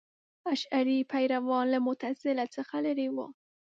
[0.53, 3.27] اشعري پیروان له معتزله څخه لرې وو.